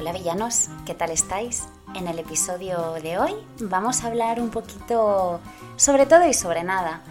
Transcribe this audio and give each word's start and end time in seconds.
Hola 0.00 0.12
villanos, 0.12 0.68
¿qué 0.86 0.94
tal 0.94 1.10
estáis? 1.10 1.64
En 1.96 2.06
el 2.06 2.20
episodio 2.20 2.92
de 3.02 3.18
hoy 3.18 3.34
vamos 3.58 4.04
a 4.04 4.06
hablar 4.06 4.40
un 4.40 4.48
poquito 4.48 5.40
sobre 5.74 6.06
todo 6.06 6.24
y 6.24 6.34
sobre 6.34 6.62
nada. 6.62 7.02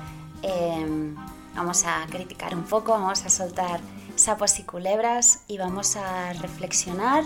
Em, 0.41 1.13
vamos 1.53 1.83
a 1.83 2.05
criticar 2.09 2.55
un 2.55 2.63
poco, 2.63 2.93
vamos 2.93 3.25
a 3.25 3.29
soltar 3.29 3.81
sapos 4.15 4.58
y 4.59 4.63
culebras 4.63 5.42
y 5.50 5.58
vamos 5.58 5.97
a 5.97 6.31
reflexionar 6.31 7.25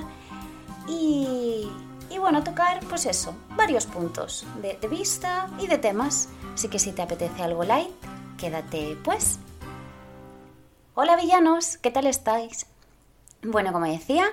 y, 0.87 1.69
y 2.09 2.17
bueno, 2.17 2.43
tocar 2.43 2.79
pues 2.89 3.05
eso, 3.05 3.35
varios 3.55 3.85
puntos 3.85 4.47
de, 4.63 4.79
de 4.81 4.87
vista 4.87 5.47
y 5.59 5.67
de 5.67 5.77
temas. 5.77 6.29
Así 6.55 6.69
que 6.69 6.79
si 6.79 6.91
te 6.91 7.03
apetece 7.03 7.43
algo 7.43 7.63
light, 7.63 7.91
quédate 8.35 8.97
pues. 9.03 9.37
Hola 10.95 11.15
villanos, 11.17 11.77
¿qué 11.77 11.91
tal 11.91 12.07
estáis? 12.07 12.65
Bueno, 13.43 13.73
como 13.73 13.87
decía, 13.87 14.25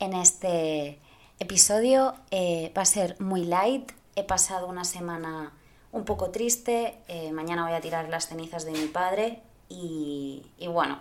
en 0.00 0.12
este 0.12 0.98
episodio 1.38 2.14
eh, 2.30 2.70
va 2.76 2.82
a 2.82 2.84
ser 2.84 3.18
muy 3.18 3.44
light. 3.44 3.90
He 4.16 4.22
pasado 4.22 4.66
una 4.66 4.84
semana 4.84 5.54
un 5.92 6.04
poco 6.04 6.30
triste. 6.30 6.98
Eh, 7.08 7.32
mañana 7.32 7.64
voy 7.64 7.72
a 7.72 7.80
tirar 7.80 8.10
las 8.10 8.28
cenizas 8.28 8.66
de 8.66 8.72
mi 8.72 8.86
padre. 8.86 9.40
Y, 9.70 10.42
bueno, 10.66 10.98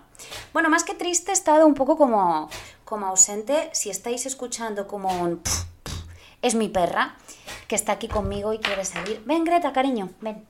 bueno, 0.53 0.69
más 0.69 0.85
que 0.85 0.93
triste, 0.93 1.31
he 1.31 1.33
estado 1.33 1.65
un 1.67 1.73
poco 1.73 1.97
como, 1.97 2.49
como 2.85 3.07
ausente. 3.07 3.69
Si 3.73 3.89
estáis 3.89 4.25
escuchando 4.25 4.87
como 4.87 5.09
un... 5.21 5.41
Es 6.41 6.55
mi 6.55 6.69
perra, 6.69 7.17
que 7.67 7.75
está 7.75 7.93
aquí 7.93 8.07
conmigo 8.07 8.53
y 8.53 8.59
quiere 8.59 8.85
salir. 8.85 9.21
Ven, 9.25 9.43
Greta, 9.43 9.73
cariño, 9.73 10.11
ven. 10.21 10.45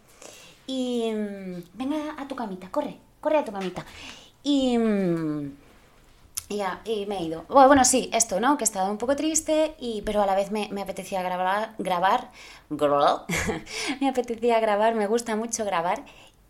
Y 0.67 1.11
mm, 1.11 1.63
venga 1.73 2.15
a 2.19 2.27
tu 2.27 2.35
camita, 2.35 2.69
corre, 2.69 2.99
corre 3.19 3.39
a 3.39 3.45
tu 3.45 3.51
camita. 3.51 3.83
Y... 4.43 4.77
Mm, 4.77 5.68
ya, 6.57 6.81
y 6.83 7.05
me 7.05 7.19
he 7.19 7.23
ido. 7.23 7.43
Bueno, 7.47 7.85
sí, 7.85 8.09
esto, 8.11 8.39
¿no? 8.39 8.57
Que 8.57 8.63
he 8.63 8.65
estado 8.65 8.89
un 8.89 8.97
poco 8.97 9.15
triste, 9.15 9.75
y, 9.79 10.01
pero 10.01 10.21
a 10.23 10.25
la 10.25 10.35
vez 10.35 10.51
me, 10.51 10.69
apetecía 10.81 11.21
grabar, 11.21 11.75
grabar, 11.77 12.31
me 14.01 14.09
apetecía 14.09 14.59
grabar, 14.59 14.95
me 14.95 15.05
gusta 15.05 15.35
mucho 15.35 15.63
grabar, 15.63 16.03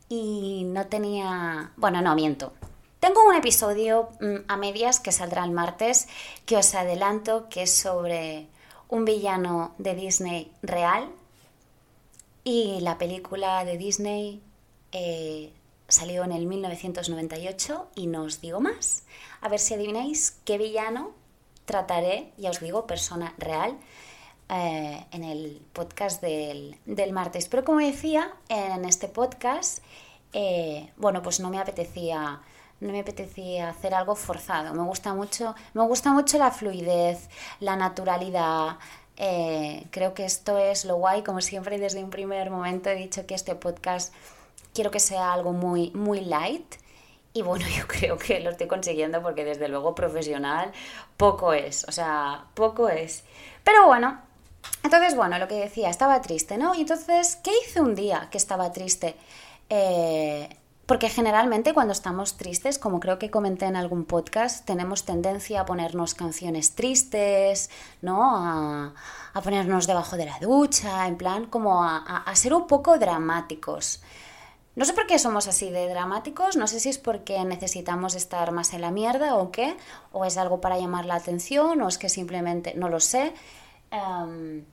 y 0.08 0.64
no 0.66 0.88
tenía, 0.88 1.72
bueno, 1.76 2.02
no, 2.02 2.16
miento. 2.16 2.54
Tengo 3.02 3.28
un 3.28 3.36
episodio 3.36 4.10
mm, 4.22 4.46
a 4.48 4.58
medias 4.58 5.02
que 5.02 5.12
saldrá 5.12 5.44
el 5.44 5.52
martes, 5.52 6.08
que 6.46 6.56
os 6.56 6.74
adelanto, 6.76 7.50
que 7.50 7.64
es 7.64 7.76
sobre 7.78 8.48
un 8.88 9.04
villano 9.04 9.74
de 9.78 9.96
Disney 9.96 10.52
real, 10.62 11.10
y 12.46 12.80
la 12.80 12.98
película 12.98 13.66
de 13.66 13.78
Disney 13.78 14.42
eh, 14.94 15.52
salió 15.90 16.24
en 16.24 16.32
el 16.32 16.46
1998 16.46 17.88
y 17.96 18.08
no 18.08 18.24
os 18.24 18.42
digo 18.42 18.60
más. 18.62 19.04
A 19.42 19.50
ver 19.50 19.60
si 19.60 19.74
adivináis 19.74 20.40
qué 20.46 20.58
villano 20.58 21.12
trataré, 21.66 22.32
ya 22.38 22.50
os 22.50 22.60
digo, 22.60 22.88
persona 22.88 23.34
real, 23.38 23.78
eh, 24.50 25.06
en 25.12 25.24
el 25.24 25.62
podcast 25.74 26.22
del, 26.22 26.78
del, 26.86 27.12
martes. 27.12 27.48
Pero 27.48 27.64
como 27.64 27.80
decía, 27.80 28.34
en 28.48 28.86
este 28.86 29.08
podcast, 29.08 29.80
eh, 30.34 30.92
bueno, 30.98 31.22
pues 31.22 31.40
no 31.40 31.50
me 31.50 31.60
apetecía 31.60 32.42
no 32.80 32.94
me 32.94 33.02
apetecía 33.02 33.70
hacer 33.70 33.94
algo 33.94 34.16
forzado. 34.16 34.74
Me 34.74 34.84
gusta 34.84 35.14
mucho, 35.14 35.56
me 35.74 35.84
gusta 35.84 36.14
mucho 36.14 36.38
la 36.38 36.52
fluidez, 36.52 37.30
la 37.60 37.76
naturalidad. 37.76 38.78
Eh, 39.18 39.86
creo 39.92 40.14
que 40.14 40.26
esto 40.26 40.58
es 40.58 40.86
lo 40.86 40.96
guay. 40.96 41.24
Como 41.24 41.42
siempre, 41.42 41.78
desde 41.78 42.04
un 42.04 42.10
primer 42.10 42.50
momento 42.50 42.90
he 42.90 42.96
dicho 42.96 43.26
que 43.26 43.36
este 43.36 43.56
podcast 43.56 44.14
quiero 44.80 44.92
que 44.92 45.02
sea 45.02 45.34
algo 45.34 45.52
muy, 45.52 45.92
muy 45.92 46.22
light. 46.22 46.76
Y 47.34 47.42
bueno, 47.42 47.66
yo 47.78 47.86
creo 47.86 48.18
que 48.18 48.40
lo 48.40 48.52
estoy 48.52 48.68
consiguiendo 48.68 49.22
porque 49.22 49.44
desde 49.44 49.68
luego 49.68 49.94
profesional 49.94 50.72
poco 51.18 51.52
es, 51.52 51.84
o 51.90 51.92
sea, 51.92 52.46
poco 52.54 52.88
es. 52.88 53.26
Pero 53.66 53.88
bueno, 53.88 54.22
entonces 54.82 55.18
bueno, 55.18 55.38
lo 55.38 55.50
que 55.50 55.56
decía, 55.56 55.90
estaba 55.90 56.22
triste, 56.22 56.58
¿no? 56.58 56.76
Y 56.76 56.82
entonces, 56.82 57.36
¿qué 57.44 57.52
hice 57.62 57.82
un 57.82 57.94
día 57.94 58.30
que 58.32 58.38
estaba 58.38 58.72
triste? 58.72 59.18
Eh, 59.70 60.48
porque 60.86 61.10
generalmente 61.10 61.74
cuando 61.74 61.92
estamos 61.92 62.38
tristes, 62.38 62.80
como 62.80 63.02
creo 63.02 63.20
que 63.20 63.30
comenté 63.30 63.66
en 63.66 63.76
algún 63.76 64.06
podcast, 64.06 64.66
tenemos 64.66 65.04
tendencia 65.04 65.60
a 65.60 65.66
ponernos 65.66 66.14
canciones 66.14 66.74
tristes, 66.74 67.70
¿no? 68.02 68.34
A, 68.34 68.94
a 69.34 69.42
ponernos 69.42 69.88
debajo 69.88 70.16
de 70.16 70.26
la 70.26 70.40
ducha, 70.40 71.06
en 71.06 71.18
plan 71.18 71.48
como 71.48 71.84
a, 71.84 71.98
a 71.98 72.36
ser 72.38 72.54
un 72.54 72.66
poco 72.66 72.98
dramáticos. 72.98 74.02
No 74.80 74.86
sé 74.86 74.94
por 74.94 75.08
qué 75.08 75.20
somos 75.20 75.46
así 75.50 75.70
de 75.72 75.90
dramáticos, 75.90 76.56
no 76.56 76.66
sé 76.66 76.80
si 76.80 76.88
es 76.88 76.98
porque 76.98 77.44
necesitamos 77.44 78.16
estar 78.16 78.54
más 78.54 78.74
en 78.74 78.80
la 78.80 78.92
mierda 78.92 79.36
o 79.36 79.52
qué, 79.52 79.76
o 80.14 80.24
es 80.24 80.38
algo 80.38 80.62
para 80.62 80.80
llamar 80.80 81.06
la 81.06 81.16
atención, 81.16 81.82
o 81.82 81.90
es 81.90 81.98
que 81.98 82.08
simplemente, 82.08 82.74
no 82.76 82.88
lo 82.88 83.02
sé. 83.02 83.34
Um, 83.92 84.64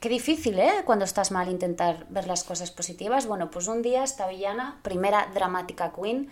qué 0.00 0.08
difícil, 0.08 0.58
¿eh? 0.58 0.72
Cuando 0.86 1.04
estás 1.04 1.30
mal 1.30 1.50
intentar 1.50 2.06
ver 2.08 2.26
las 2.26 2.42
cosas 2.42 2.70
positivas. 2.70 3.26
Bueno, 3.26 3.50
pues 3.50 3.68
un 3.68 3.82
día 3.82 4.02
esta 4.02 4.26
villana, 4.28 4.80
primera 4.80 5.28
dramática 5.34 5.92
queen, 5.92 6.30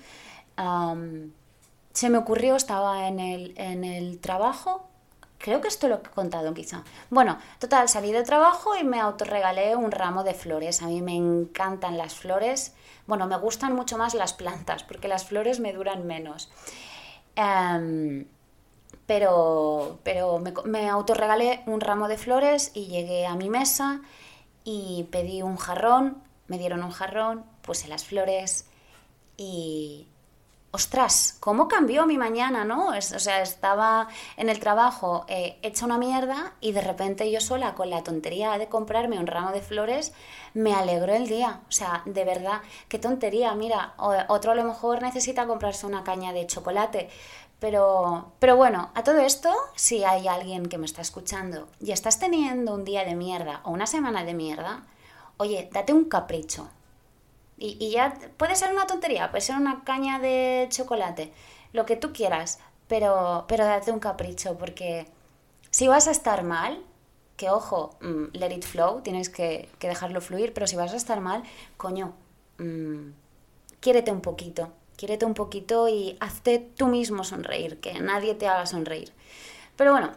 um, 0.56 1.30
se 1.92 2.08
me 2.08 2.16
ocurrió, 2.16 2.56
estaba 2.56 3.08
en 3.08 3.20
el, 3.20 3.52
en 3.58 3.84
el 3.84 4.20
trabajo, 4.20 4.87
Creo 5.38 5.60
que 5.60 5.68
esto 5.68 5.88
lo 5.88 5.96
he 5.96 6.02
contado 6.02 6.52
quizá. 6.52 6.82
Bueno, 7.10 7.38
total, 7.58 7.88
salí 7.88 8.12
de 8.12 8.24
trabajo 8.24 8.76
y 8.76 8.84
me 8.84 9.00
autorregalé 9.00 9.76
un 9.76 9.90
ramo 9.92 10.24
de 10.24 10.34
flores. 10.34 10.82
A 10.82 10.86
mí 10.86 11.00
me 11.00 11.14
encantan 11.14 11.96
las 11.96 12.14
flores. 12.14 12.74
Bueno, 13.06 13.26
me 13.26 13.36
gustan 13.38 13.74
mucho 13.74 13.96
más 13.96 14.14
las 14.14 14.32
plantas 14.32 14.82
porque 14.82 15.08
las 15.08 15.24
flores 15.24 15.60
me 15.60 15.72
duran 15.72 16.06
menos. 16.06 16.50
Um, 17.36 18.24
pero 19.06 20.00
pero 20.02 20.38
me, 20.40 20.52
me 20.64 20.88
autorregalé 20.88 21.62
un 21.66 21.80
ramo 21.80 22.08
de 22.08 22.18
flores 22.18 22.72
y 22.74 22.86
llegué 22.86 23.26
a 23.26 23.36
mi 23.36 23.48
mesa 23.48 24.02
y 24.64 25.04
pedí 25.12 25.42
un 25.42 25.56
jarrón. 25.56 26.22
Me 26.48 26.58
dieron 26.58 26.82
un 26.82 26.90
jarrón, 26.90 27.44
puse 27.62 27.88
las 27.88 28.04
flores 28.04 28.68
y, 29.38 30.08
ostras, 30.70 31.36
¿cómo 31.40 31.66
cambió 31.66 32.06
mi 32.06 32.18
mañana, 32.18 32.64
no? 32.64 32.88
o 32.88 33.00
sea, 33.00 33.42
estaba 33.42 34.08
en 34.36 34.48
el 34.48 34.60
trabajo 34.60 35.24
eh, 35.28 35.58
hecha 35.62 35.86
una 35.86 35.98
mierda 35.98 36.52
y 36.60 36.72
de 36.72 36.82
repente 36.82 37.30
yo 37.30 37.40
sola 37.40 37.74
con 37.74 37.88
la 37.90 38.02
tontería 38.02 38.58
de 38.58 38.68
comprarme 38.68 39.18
un 39.18 39.26
ramo 39.26 39.52
de 39.52 39.62
flores 39.62 40.12
me 40.54 40.74
alegró 40.74 41.14
el 41.14 41.26
día. 41.26 41.60
O 41.68 41.72
sea, 41.72 42.02
de 42.04 42.24
verdad, 42.24 42.60
qué 42.88 42.98
tontería. 42.98 43.54
Mira, 43.54 43.94
otro 44.28 44.52
a 44.52 44.54
lo 44.54 44.64
mejor 44.64 45.02
necesita 45.02 45.46
comprarse 45.46 45.86
una 45.86 46.04
caña 46.04 46.32
de 46.32 46.46
chocolate. 46.46 47.08
Pero, 47.60 48.32
pero 48.38 48.56
bueno, 48.56 48.90
a 48.94 49.02
todo 49.02 49.18
esto, 49.18 49.52
si 49.74 50.04
hay 50.04 50.28
alguien 50.28 50.66
que 50.66 50.78
me 50.78 50.86
está 50.86 51.02
escuchando 51.02 51.68
y 51.80 51.90
estás 51.90 52.20
teniendo 52.20 52.74
un 52.74 52.84
día 52.84 53.04
de 53.04 53.16
mierda 53.16 53.62
o 53.64 53.70
una 53.70 53.86
semana 53.86 54.24
de 54.24 54.34
mierda, 54.34 54.84
oye, 55.38 55.68
date 55.72 55.92
un 55.92 56.04
capricho 56.04 56.68
y, 57.58 57.90
ya 57.90 58.18
puede 58.36 58.54
ser 58.54 58.72
una 58.72 58.86
tontería, 58.86 59.30
puede 59.30 59.40
ser 59.40 59.56
una 59.56 59.84
caña 59.84 60.18
de 60.18 60.66
chocolate, 60.70 61.32
lo 61.72 61.86
que 61.86 61.96
tú 61.96 62.12
quieras, 62.12 62.60
pero, 62.86 63.44
pero 63.48 63.64
date 63.64 63.90
un 63.90 63.98
capricho, 64.00 64.56
porque 64.56 65.06
si 65.70 65.88
vas 65.88 66.08
a 66.08 66.10
estar 66.10 66.44
mal, 66.44 66.82
que 67.36 67.50
ojo, 67.50 67.96
mm, 68.00 68.24
let 68.36 68.54
it 68.54 68.64
flow, 68.64 69.00
tienes 69.02 69.28
que, 69.28 69.68
dejarlo 69.80 70.20
fluir, 70.20 70.52
pero 70.52 70.66
si 70.66 70.76
vas 70.76 70.92
a 70.92 70.96
estar 70.96 71.20
mal, 71.20 71.42
coño, 71.76 72.14
mmm, 72.58 73.10
quiérete 73.80 74.10
un 74.10 74.20
poquito, 74.20 74.72
quiérete 74.96 75.24
un 75.24 75.34
poquito 75.34 75.88
y 75.88 76.16
hazte 76.20 76.58
tú 76.58 76.86
mismo 76.88 77.24
sonreír, 77.24 77.80
que 77.80 78.00
nadie 78.00 78.34
te 78.34 78.48
haga 78.48 78.66
sonreír. 78.66 79.12
Pero 79.76 79.92
bueno, 79.92 80.12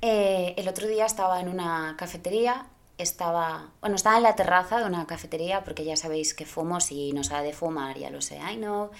eh, 0.00 0.54
el 0.56 0.68
otro 0.68 0.86
día 0.86 1.06
estaba 1.06 1.40
en 1.40 1.48
una 1.48 1.96
cafetería 1.98 2.66
estaba, 2.98 3.70
bueno, 3.80 3.96
estaba 3.96 4.16
en 4.16 4.24
la 4.24 4.34
terraza 4.34 4.78
de 4.78 4.84
una 4.84 5.06
cafetería 5.06 5.64
porque 5.64 5.84
ya 5.84 5.96
sabéis 5.96 6.34
que 6.34 6.44
fumo 6.44 6.80
si 6.80 7.12
nos 7.12 7.32
ha 7.32 7.42
de 7.42 7.52
fumar, 7.52 7.96
ya 7.96 8.10
lo 8.10 8.20
sé, 8.20 8.38
I 8.38 8.56
know. 8.56 8.90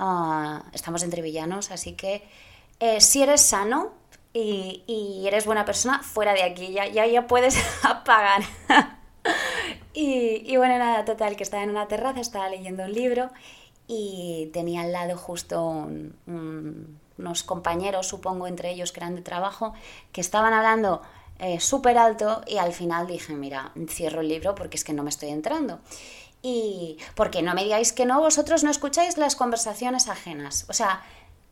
Uh, 0.00 0.60
estamos 0.72 1.02
entre 1.02 1.22
villanos, 1.22 1.70
así 1.70 1.94
que 1.94 2.28
eh, 2.80 3.00
si 3.00 3.22
eres 3.22 3.40
sano 3.40 3.90
y, 4.32 4.84
y, 4.86 5.26
eres 5.26 5.46
buena 5.46 5.64
persona, 5.64 6.00
fuera 6.02 6.34
de 6.34 6.42
aquí, 6.42 6.72
ya, 6.72 6.86
ya, 6.86 7.06
ya 7.06 7.26
puedes 7.26 7.58
apagar. 7.82 8.42
y, 9.94 10.42
y, 10.52 10.56
bueno, 10.56 10.78
nada, 10.78 11.04
total, 11.04 11.34
que 11.34 11.42
estaba 11.42 11.62
en 11.62 11.70
una 11.70 11.88
terraza, 11.88 12.20
estaba 12.20 12.48
leyendo 12.48 12.84
un 12.84 12.92
libro 12.92 13.30
y 13.88 14.50
tenía 14.52 14.82
al 14.82 14.92
lado 14.92 15.16
justo 15.16 15.66
un, 15.66 16.16
un, 16.26 17.00
unos 17.18 17.42
compañeros, 17.42 18.06
supongo, 18.06 18.46
entre 18.46 18.70
ellos 18.70 18.92
que 18.92 19.00
eran 19.00 19.16
de 19.16 19.22
trabajo, 19.22 19.74
que 20.12 20.20
estaban 20.20 20.52
hablando 20.52 21.02
eh, 21.38 21.60
súper 21.60 21.98
alto 21.98 22.42
y 22.46 22.58
al 22.58 22.72
final 22.72 23.06
dije, 23.06 23.34
mira, 23.34 23.72
cierro 23.88 24.20
el 24.20 24.28
libro 24.28 24.54
porque 24.54 24.76
es 24.76 24.84
que 24.84 24.92
no 24.92 25.02
me 25.02 25.10
estoy 25.10 25.30
entrando. 25.30 25.80
Y 26.42 26.98
porque 27.14 27.42
no 27.42 27.54
me 27.54 27.64
digáis 27.64 27.92
que 27.92 28.06
no, 28.06 28.20
vosotros 28.20 28.62
no 28.64 28.70
escucháis 28.70 29.18
las 29.18 29.36
conversaciones 29.36 30.08
ajenas. 30.08 30.66
O 30.68 30.72
sea, 30.72 31.02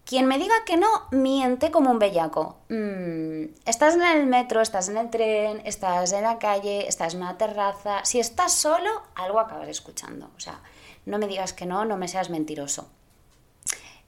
quien 0.05 0.27
me 0.27 0.39
diga 0.39 0.55
que 0.65 0.77
no, 0.77 0.87
miente 1.11 1.73
como 1.73 1.91
un 1.91 1.99
bellaco. 1.99 2.59
Mm, 2.69 3.55
estás 3.65 3.97
en 3.97 4.03
el 4.03 4.27
metro, 4.27 4.61
estás 4.61 4.89
en 4.89 4.97
el 4.97 5.11
tren, 5.11 5.61
estás 5.65 6.13
en 6.13 6.23
la 6.23 6.39
calle, 6.39 6.87
estás 6.87 7.15
en 7.15 7.23
una 7.23 7.37
terraza. 7.37 8.05
Si 8.05 8.21
estás 8.21 8.53
solo, 8.53 9.03
algo 9.17 9.41
acabas 9.41 9.69
escuchando. 9.69 10.31
O 10.37 10.41
sea, 10.41 10.61
no 11.05 11.19
me 11.19 11.27
digas 11.27 11.53
que 11.53 11.67
no, 11.67 11.85
no 11.85 11.97
me 11.97 12.07
seas 12.07 12.31
mentiroso. 12.31 12.89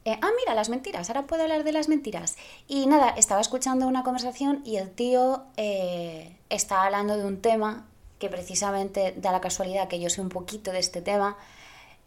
Eh, 0.05 0.19
ah, 0.23 0.31
mira, 0.37 0.55
las 0.55 0.69
mentiras, 0.69 1.11
ahora 1.11 1.27
puedo 1.27 1.43
hablar 1.43 1.65
de 1.65 1.73
las 1.73 1.89
mentiras. 1.89 2.37
Y 2.67 2.87
nada, 2.87 3.11
estaba 3.11 3.41
escuchando 3.41 3.87
una 3.87 4.05
conversación 4.05 4.63
y 4.65 4.77
el 4.77 4.91
tío 4.91 5.45
eh, 5.57 6.37
estaba 6.49 6.85
hablando 6.87 7.17
de 7.17 7.25
un 7.25 7.41
tema 7.41 7.87
que 8.19 8.29
precisamente 8.29 9.15
da 9.17 9.33
la 9.33 9.41
casualidad 9.41 9.89
que 9.89 10.01
yo 10.01 10.11
sé 10.11 10.21
un 10.21 10.29
poquito 10.29 10.73
de 10.73 10.79
este 10.79 11.03
tema. 11.03 11.37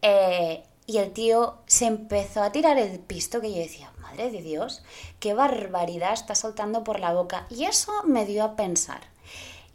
Eh, 0.02 0.64
y 0.88 0.98
el 0.98 1.12
tío 1.14 1.60
se 1.68 1.86
empezó 1.86 2.42
a 2.42 2.52
tirar 2.52 2.78
el 2.78 3.00
pisto 3.00 3.40
que 3.40 3.52
yo 3.52 3.60
decía, 3.60 3.92
madre 4.02 4.32
de 4.32 4.42
Dios, 4.42 4.84
qué 5.20 5.34
barbaridad 5.34 6.14
está 6.14 6.36
soltando 6.36 6.84
por 6.84 7.00
la 7.00 7.14
boca. 7.14 7.46
Y 7.50 7.66
eso 7.66 7.94
me 8.04 8.26
dio 8.26 8.44
a 8.44 8.56
pensar. 8.56 9.02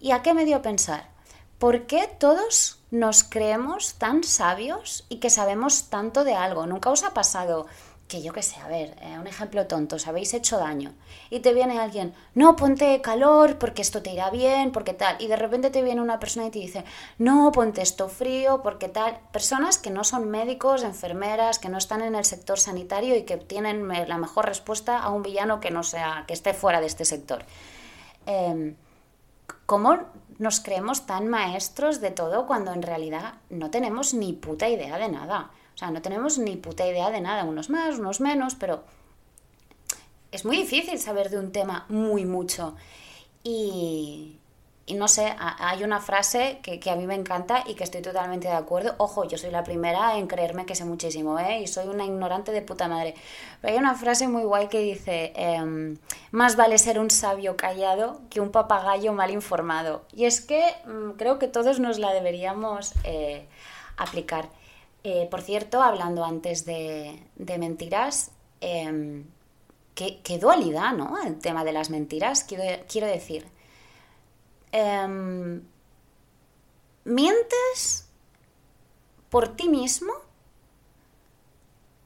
¿Y 0.01 0.11
a 0.11 0.23
qué 0.23 0.35
me 0.35 0.45
dio 0.45 0.57
a 0.57 0.63
pensar? 0.63 1.09
¿Por 1.59 1.87
qué 1.87 2.07
todos 2.19 2.81
nos 2.91 3.25
creemos 3.25 3.95
tan 3.95 4.25
sabios 4.25 5.07
y 5.09 5.17
que 5.21 5.31
sabemos 5.31 5.89
tanto 5.89 6.23
de 6.25 6.35
algo? 6.35 6.67
¿Nunca 6.67 6.91
os 6.91 7.03
ha 7.03 7.15
pasado 7.15 7.67
que 8.09 8.23
yo 8.23 8.33
qué 8.33 8.43
sé, 8.43 8.61
a 8.61 8.69
ver, 8.69 8.97
eh, 9.01 9.19
un 9.19 9.27
ejemplo 9.27 9.67
tonto, 9.67 9.97
os 9.97 10.07
habéis 10.07 10.33
hecho 10.33 10.59
daño 10.59 10.95
y 11.29 11.41
te 11.41 11.53
viene 11.53 11.81
alguien, 11.81 12.15
no, 12.35 12.55
ponte 12.55 13.01
calor 13.01 13.59
porque 13.59 13.83
esto 13.83 14.01
te 14.03 14.13
irá 14.13 14.31
bien, 14.31 14.71
porque 14.71 14.95
tal, 14.95 15.17
y 15.21 15.27
de 15.27 15.37
repente 15.37 15.71
te 15.71 15.83
viene 15.83 16.01
una 16.01 16.21
persona 16.21 16.47
y 16.47 16.51
te 16.51 16.61
dice, 16.61 16.85
no, 17.19 17.51
ponte 17.51 17.83
esto 17.83 18.09
frío, 18.09 18.63
porque 18.63 18.89
tal, 18.89 19.19
personas 19.33 19.79
que 19.79 19.91
no 19.91 20.05
son 20.05 20.31
médicos, 20.31 20.85
enfermeras, 20.85 21.59
que 21.59 21.69
no 21.69 21.79
están 21.79 22.01
en 22.03 22.15
el 22.15 22.25
sector 22.25 22.61
sanitario 22.61 23.17
y 23.17 23.25
que 23.25 23.39
tienen 23.39 23.89
la 23.89 24.19
mejor 24.19 24.47
respuesta 24.47 24.99
a 24.99 25.11
un 25.11 25.23
villano 25.23 25.59
que 25.59 25.73
no 25.73 25.83
sea, 25.83 26.25
que 26.29 26.35
esté 26.35 26.55
fuera 26.55 26.81
de 26.81 26.87
este 26.87 27.05
sector. 27.05 27.45
Em, 28.27 28.77
¿Cómo 29.67 29.99
nos 30.39 30.61
creemos 30.61 31.07
tan 31.07 31.27
maestros 31.27 32.01
de 32.01 32.13
todo 32.13 32.47
cuando 32.47 32.73
en 32.73 32.83
realidad 32.83 33.35
no 33.51 33.71
tenemos 33.71 34.15
ni 34.15 34.33
puta 34.33 34.69
idea 34.69 34.97
de 34.97 35.09
nada? 35.09 35.51
O 35.77 35.79
sea, 35.79 35.91
no 35.91 36.01
tenemos 36.01 36.39
ni 36.39 36.57
puta 36.57 36.87
idea 36.87 37.11
de 37.11 37.21
nada, 37.21 37.45
unos 37.45 37.69
más, 37.69 37.99
unos 37.99 38.23
menos, 38.23 38.55
pero 38.55 38.83
es 40.33 40.47
muy 40.47 40.57
difícil 40.57 40.99
saber 40.99 41.29
de 41.29 41.39
un 41.39 41.53
tema 41.53 41.85
muy 41.91 42.25
mucho. 42.25 42.75
Y, 43.45 44.39
no 44.95 45.07
sé, 45.07 45.37
hay 45.39 45.85
una 45.85 46.01
frase 46.01 46.61
que, 46.63 46.91
a 46.91 46.97
mí 46.97 47.07
me 47.07 47.15
encanta 47.15 47.63
y 47.67 47.75
que 47.75 47.85
estoy 47.85 48.01
totalmente 48.01 48.49
de 48.49 48.55
acuerdo. 48.55 48.95
Ojo, 48.97 49.29
yo 49.29 49.37
soy 49.37 49.51
la 49.51 49.65
primera 49.65 50.17
en 50.17 50.29
creerme 50.29 50.65
que 50.65 50.75
sé 50.75 50.87
muchísimo, 50.87 51.39
¿eh? 51.39 51.61
Y 51.61 51.67
soy 51.67 51.89
una 51.89 52.07
ignorante 52.07 52.53
de 52.53 52.63
puta 52.63 52.89
madre. 52.89 53.15
Pero 53.61 53.75
hay 53.75 53.79
una 53.79 53.95
frase 53.97 54.29
muy 54.29 54.45
guay 54.45 54.69
que 54.69 54.79
dice, 54.79 55.35
em, 55.37 55.99
más 56.31 56.57
vale 56.57 56.79
ser 56.79 56.99
un 56.99 57.11
sabio 57.11 57.57
callado 57.59 58.23
que 58.31 58.41
un 58.41 58.51
papagayo 58.51 59.13
mal 59.13 59.31
informado. 59.31 60.07
Y 60.15 60.25
es 60.25 60.41
que 60.41 60.65
mm, 60.87 61.19
creo 61.19 61.39
que 61.39 61.49
todos 61.49 61.81
nos 61.81 61.99
la 61.99 62.15
deberíamos 62.15 62.95
eh, 63.05 63.47
aplicar. 63.99 64.49
Eh, 65.09 65.29
por 65.31 65.41
cierto, 65.41 65.83
hablando 65.83 66.25
antes 66.25 66.65
de, 66.65 67.23
mentiras, 67.37 68.33
em, 68.61 69.25
qué, 69.95 70.39
dualidad, 70.41 70.95
¿no? 70.95 71.23
El 71.23 71.39
tema 71.39 71.63
de 71.63 71.71
las 71.71 71.91
mentiras, 71.91 72.43
quiero, 72.43 73.07
decir. 73.07 73.47
Em, 74.73 75.63
¿Mientes 77.05 78.09
por 79.31 79.55
ti 79.55 79.69
mismo 79.69 80.13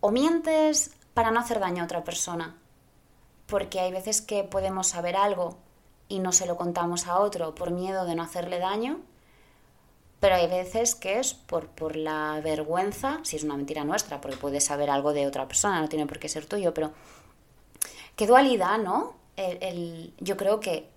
o 0.00 0.10
mientes 0.10 0.90
para 1.14 1.30
no 1.30 1.40
hacer 1.40 1.58
daño 1.58 1.82
a 1.82 1.86
otra 1.86 2.04
persona? 2.04 2.58
Porque 3.46 3.80
hay 3.80 3.92
veces 3.92 4.20
que 4.20 4.44
podemos 4.44 4.88
saber 4.88 5.16
algo 5.16 5.56
y 6.06 6.18
no 6.18 6.32
se 6.32 6.44
lo 6.44 6.58
contamos 6.58 7.06
a 7.06 7.18
otro 7.18 7.54
por 7.54 7.70
miedo 7.70 8.04
de 8.04 8.14
no 8.14 8.22
hacerle 8.22 8.58
daño 8.58 9.00
pero 10.20 10.34
hay 10.34 10.46
veces 10.46 10.94
que 10.94 11.18
es 11.18 11.32
por, 11.32 11.68
por 11.68 11.96
la 11.96 12.40
vergüenza, 12.44 13.20
si 13.22 13.36
es 13.36 13.42
una 13.42 13.56
mentira 13.56 13.84
nuestra, 13.84 14.20
porque 14.20 14.36
puedes 14.36 14.64
saber 14.64 14.90
algo 14.90 15.14
de 15.14 15.26
otra 15.26 15.48
persona, 15.48 15.80
no 15.80 15.88
tiene 15.88 16.06
por 16.06 16.18
qué 16.18 16.28
ser 16.28 16.44
tuyo, 16.44 16.74
pero 16.74 16.92
qué 18.16 18.26
dualidad, 18.26 18.78
¿no? 18.78 19.14
El, 19.36 20.12
yo 20.18 20.36
creo 20.36 20.60
que 20.60 20.90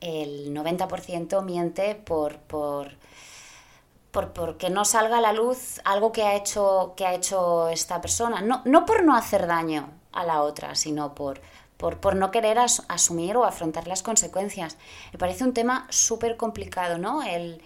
el 0.00 0.54
90% 0.54 1.42
miente 1.42 1.96
por, 1.96 2.38
por, 2.38 2.92
por, 4.12 4.32
porque 4.32 4.70
no 4.70 4.84
salga 4.84 5.18
a 5.18 5.20
la 5.20 5.32
luz 5.32 5.80
algo 5.84 6.12
que 6.12 6.22
ha 6.22 6.36
hecho, 6.36 6.94
que 6.96 7.04
ha 7.04 7.14
hecho 7.14 7.68
esta 7.68 8.00
persona. 8.00 8.40
No, 8.40 8.62
no 8.64 8.86
por 8.86 9.02
no 9.02 9.16
hacer 9.16 9.48
daño 9.48 9.90
a 10.12 10.24
la 10.24 10.42
otra, 10.42 10.76
sino 10.76 11.12
por, 11.16 11.40
por, 11.76 11.98
por, 11.98 12.14
no 12.14 12.30
querer 12.30 12.58
asumir 12.58 13.36
o 13.36 13.44
afrontar 13.44 13.88
las 13.88 14.04
consecuencias. 14.04 14.78
Me 15.12 15.18
parece 15.18 15.42
un 15.42 15.52
tema 15.52 15.88
súper 15.90 16.36
complicado, 16.36 16.98
¿no? 16.98 17.24
El, 17.24 17.60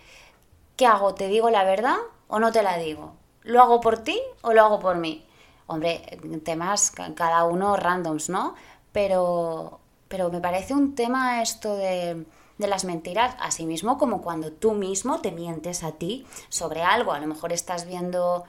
¿qué 0.77 0.87
hago? 0.87 1.15
¿Te 1.15 1.29
digo 1.29 1.51
la 1.51 1.65
verdad 1.65 1.97
o 2.29 2.39
no 2.39 2.53
te 2.53 2.63
la 2.63 2.77
digo? 2.79 3.15
¿Lo 3.43 3.63
hago 3.63 3.81
por 3.81 3.99
ti 3.99 4.21
o 4.43 4.53
lo 4.53 4.63
hago 4.63 4.81
por 4.81 4.97
mí? 4.97 5.27
Hombre, 5.67 6.19
temas 6.45 6.93
cada 7.15 7.45
uno 7.45 7.77
randoms, 7.77 8.29
¿no? 8.29 8.55
Pero, 8.93 9.81
pero 10.09 10.31
me 10.31 10.41
parece 10.41 10.75
un 10.75 10.95
tema 10.95 11.43
esto 11.43 11.77
de, 11.77 12.27
de 12.59 12.67
las 12.67 12.85
mentiras, 12.85 13.35
así 13.41 13.67
mismo 13.67 13.99
como 13.99 14.23
cuando 14.23 14.53
tú 14.53 14.73
mismo 14.73 15.21
te 15.21 15.33
mientes 15.33 15.83
a 15.83 15.93
ti 15.93 16.27
sobre 16.49 16.83
algo. 16.83 17.13
A 17.13 17.19
lo 17.19 17.27
mejor 17.27 17.53
estás 17.53 17.87
viendo 17.87 18.45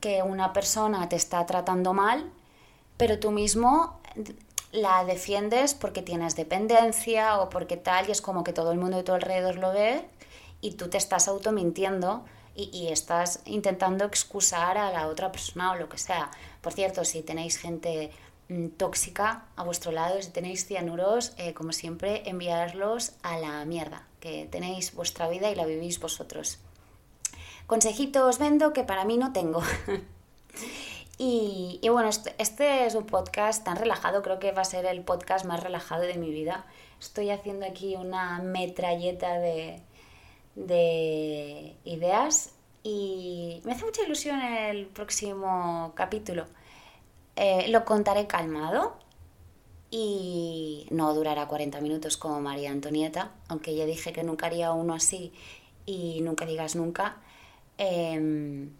que 0.00 0.22
una 0.22 0.52
persona 0.52 1.08
te 1.08 1.16
está 1.16 1.46
tratando 1.46 1.92
mal, 1.94 2.30
pero 2.96 3.18
tú 3.18 3.30
mismo 3.30 3.98
la 4.72 5.04
defiendes 5.04 5.74
porque 5.74 6.02
tienes 6.02 6.36
dependencia 6.36 7.40
o 7.40 7.48
porque 7.48 7.76
tal, 7.76 8.08
y 8.08 8.12
es 8.12 8.20
como 8.20 8.44
que 8.44 8.52
todo 8.52 8.72
el 8.72 8.78
mundo 8.78 8.96
de 8.96 9.02
tu 9.04 9.12
alrededor 9.12 9.56
lo 9.56 9.72
ve 9.72 10.04
y 10.60 10.72
tú 10.72 10.88
te 10.88 10.98
estás 10.98 11.28
automintiendo 11.28 12.24
y, 12.54 12.70
y, 12.72 12.88
estás 12.88 13.40
intentando 13.44 14.04
excusar 14.06 14.78
a 14.78 14.90
la 14.90 15.08
otra 15.08 15.30
persona 15.30 15.72
o 15.72 15.76
lo 15.76 15.88
que 15.88 15.98
sea. 15.98 16.30
Por 16.62 16.72
cierto, 16.72 17.04
si 17.04 17.22
tenéis 17.22 17.58
gente 17.58 18.10
mm, 18.48 18.68
tóxica 18.78 19.44
a 19.56 19.62
vuestro 19.62 19.92
lado, 19.92 20.20
si 20.22 20.30
tenéis 20.30 20.66
cianuros, 20.66 21.34
eh, 21.36 21.52
como 21.52 21.72
siempre, 21.72 22.28
enviarlos 22.28 23.12
a 23.22 23.38
la 23.38 23.64
mierda, 23.66 24.06
que 24.20 24.48
tenéis 24.50 24.94
vuestra 24.94 25.28
vida 25.28 25.50
y 25.50 25.54
la 25.54 25.66
vivís 25.66 26.00
vosotros. 26.00 26.58
Consejito 27.66 28.26
os 28.26 28.38
vendo 28.38 28.72
que 28.72 28.84
para 28.84 29.04
mí 29.04 29.18
no 29.18 29.32
tengo. 29.32 29.62
y, 31.18 31.78
y, 31.82 31.88
bueno, 31.90 32.08
este, 32.08 32.34
este 32.38 32.86
es 32.86 32.94
un 32.94 33.04
podcast 33.04 33.64
tan 33.64 33.76
relajado, 33.76 34.22
creo 34.22 34.38
que 34.38 34.52
va 34.52 34.62
a 34.62 34.64
ser 34.64 34.86
el 34.86 35.02
podcast 35.02 35.44
más 35.44 35.62
relajado 35.62 36.02
de 36.02 36.14
mi 36.14 36.30
vida. 36.30 36.64
Estoy 37.00 37.30
haciendo 37.30 37.66
aquí 37.66 37.96
una 37.96 38.38
metralleta 38.38 39.38
de, 39.38 39.82
de 40.56 41.76
ideas 41.84 42.50
y 42.82 43.60
me 43.64 43.72
hace 43.72 43.84
mucha 43.84 44.02
ilusión 44.02 44.40
el 44.40 44.86
próximo 44.86 45.92
capítulo. 45.94 46.46
Eh, 47.36 47.68
lo 47.68 47.84
contaré 47.84 48.26
calmado 48.26 48.96
y 49.90 50.86
no 50.90 51.14
durará 51.14 51.46
40 51.46 51.80
minutos 51.80 52.16
como 52.16 52.40
María 52.40 52.70
Antonieta, 52.70 53.32
aunque 53.48 53.74
ya 53.74 53.84
dije 53.86 54.12
que 54.12 54.22
nunca 54.24 54.46
haría 54.46 54.72
uno 54.72 54.94
así 54.94 55.32
y 55.84 56.20
nunca 56.22 56.46
digas 56.46 56.74
nunca. 56.74 57.18
Em, 57.78 58.70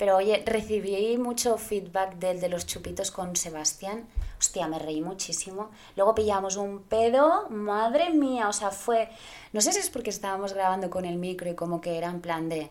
pero 0.00 0.16
oye, 0.16 0.42
recibí 0.46 1.18
mucho 1.18 1.58
feedback 1.58 2.14
del 2.14 2.40
de 2.40 2.48
los 2.48 2.64
chupitos 2.64 3.10
con 3.10 3.36
Sebastián. 3.36 4.08
Hostia, 4.38 4.66
me 4.66 4.78
reí 4.78 5.02
muchísimo. 5.02 5.68
Luego 5.94 6.14
pillamos 6.14 6.56
un 6.56 6.80
pedo, 6.84 7.50
madre 7.50 8.08
mía, 8.08 8.48
o 8.48 8.52
sea, 8.54 8.70
fue... 8.70 9.10
No 9.52 9.60
sé 9.60 9.74
si 9.74 9.80
es 9.80 9.90
porque 9.90 10.08
estábamos 10.08 10.54
grabando 10.54 10.88
con 10.88 11.04
el 11.04 11.18
micro 11.18 11.50
y 11.50 11.54
como 11.54 11.82
que 11.82 11.98
era 11.98 12.08
en 12.08 12.22
plan 12.22 12.48
de... 12.48 12.70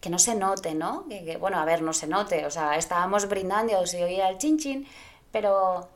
Que 0.00 0.10
no 0.10 0.18
se 0.18 0.34
note, 0.34 0.74
¿no? 0.74 1.06
Que, 1.08 1.36
bueno, 1.36 1.56
a 1.56 1.64
ver, 1.64 1.82
no 1.82 1.92
se 1.92 2.08
note. 2.08 2.44
O 2.44 2.50
sea, 2.50 2.76
estábamos 2.76 3.28
brindando, 3.28 3.86
se 3.86 4.02
oía 4.02 4.28
el 4.28 4.38
chin 4.38 4.58
chin, 4.58 4.88
pero... 5.30 5.88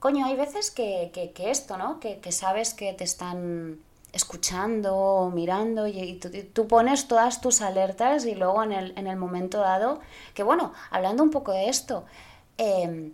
Coño, 0.00 0.26
hay 0.26 0.36
veces 0.36 0.70
que, 0.70 1.10
que, 1.14 1.32
que 1.32 1.50
esto, 1.50 1.78
¿no? 1.78 1.98
Que 1.98 2.30
sabes 2.30 2.74
que 2.74 2.92
te 2.92 3.04
están 3.04 3.80
escuchando 4.12 4.96
o 4.96 5.30
mirando 5.30 5.86
y, 5.86 6.14
tú, 6.52 6.66
pones 6.66 7.08
todas 7.08 7.40
tus 7.40 7.60
alertas 7.60 8.24
y 8.24 8.34
luego 8.34 8.62
en 8.62 8.72
el, 8.72 8.98
en 8.98 9.06
el, 9.06 9.16
momento 9.16 9.58
dado, 9.58 10.00
que 10.34 10.42
bueno, 10.42 10.72
hablando 10.90 11.22
un 11.22 11.30
poco 11.30 11.52
de 11.52 11.68
esto, 11.68 12.04
em, 12.56 13.12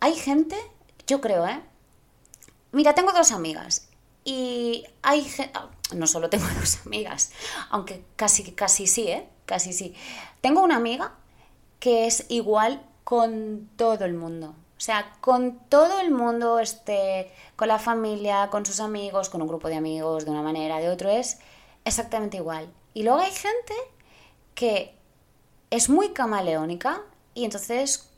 hay 0.00 0.14
gente, 0.14 0.56
yo 1.06 1.20
creo, 1.20 1.46
¿eh? 1.46 1.60
Mira, 2.72 2.94
tengo 2.94 3.12
dos 3.12 3.32
amigas 3.32 3.88
y 4.24 4.84
hay 5.02 5.26
ah, 5.54 5.68
no 5.94 6.06
solo 6.06 6.30
tengo 6.30 6.46
dos 6.60 6.80
amigas, 6.86 7.32
aunque 7.70 8.04
casi, 8.16 8.52
casi 8.52 8.86
sí, 8.86 9.08
¿eh? 9.08 9.28
Casi 9.46 9.72
sí. 9.72 9.94
Tengo 10.40 10.62
una 10.62 10.76
amiga 10.76 11.12
que 11.78 12.06
es 12.06 12.26
igual 12.28 12.82
con 13.04 13.68
todo 13.76 14.04
el 14.04 14.14
mundo. 14.14 14.54
O 14.76 14.80
sea, 14.80 15.12
con 15.20 15.58
todo 15.68 16.00
el 16.00 16.10
mundo, 16.10 16.58
este, 16.58 17.32
con 17.56 17.68
la 17.68 17.78
familia, 17.78 18.48
con 18.50 18.66
sus 18.66 18.80
amigos, 18.80 19.30
con 19.30 19.40
un 19.40 19.48
grupo 19.48 19.68
de 19.68 19.76
amigos, 19.76 20.24
de 20.24 20.30
una 20.30 20.42
manera, 20.42 20.78
de 20.78 20.88
otro, 20.88 21.10
es 21.10 21.38
exactamente 21.84 22.38
igual. 22.38 22.68
Y 22.92 23.02
luego 23.02 23.20
hay 23.20 23.32
gente 23.32 23.74
que 24.54 24.94
es 25.70 25.88
muy 25.88 26.10
camaleónica 26.10 27.02
y 27.34 27.44
entonces 27.44 28.10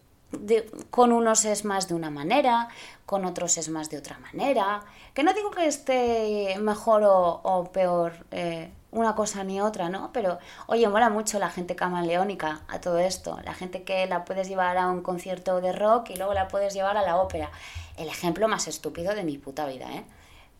con 0.90 1.12
unos 1.12 1.44
es 1.44 1.64
más 1.64 1.88
de 1.88 1.94
una 1.94 2.10
manera, 2.10 2.68
con 3.06 3.24
otros 3.24 3.56
es 3.58 3.68
más 3.68 3.90
de 3.90 3.98
otra 3.98 4.18
manera. 4.18 4.84
Que 5.14 5.22
no 5.22 5.32
digo 5.32 5.50
que 5.50 5.66
esté 5.66 6.56
mejor 6.60 7.02
o, 7.04 7.70
peor 7.72 8.26
eh, 8.30 8.70
una 8.96 9.14
cosa 9.14 9.44
ni 9.44 9.60
otra, 9.60 9.88
¿no? 9.88 10.10
Pero, 10.12 10.38
oye, 10.66 10.88
mola 10.88 11.08
mucho 11.08 11.38
la 11.38 11.50
gente 11.50 11.76
camaleónica 11.76 12.62
a 12.68 12.80
todo 12.80 12.98
esto. 12.98 13.38
La 13.44 13.54
gente 13.54 13.84
que 13.84 14.06
la 14.06 14.24
puedes 14.24 14.48
llevar 14.48 14.76
a 14.78 14.88
un 14.88 15.02
concierto 15.02 15.60
de 15.60 15.72
rock 15.72 16.10
y 16.10 16.16
luego 16.16 16.34
la 16.34 16.48
puedes 16.48 16.74
llevar 16.74 16.96
a 16.96 17.02
la 17.02 17.16
ópera. 17.16 17.50
El 17.96 18.08
ejemplo 18.08 18.48
más 18.48 18.66
estúpido 18.68 19.14
de 19.14 19.22
mi 19.22 19.38
puta 19.38 19.66
vida, 19.66 19.86
¿eh? 19.92 20.04